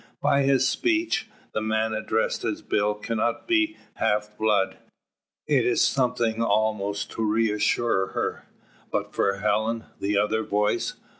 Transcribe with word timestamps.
By 0.19 0.41
his 0.41 0.67
speech, 0.67 1.29
the 1.53 1.61
man 1.61 1.93
addressed 1.93 2.43
as 2.43 2.63
Bill 2.63 2.95
cannot 2.95 3.47
be 3.47 3.77
the 3.93 3.99
half 3.99 4.35
blood. 4.35 4.77
It 5.45 5.63
is 5.63 5.83
something 5.85 6.41
almost 6.41 7.11
to 7.11 7.23
reassure 7.23 8.07
her. 8.07 8.47
But 8.91 9.13
for 9.13 9.35
Helen 9.41 9.83
the 9.99 10.17
other 10.17 10.41
voice! 10.41 10.95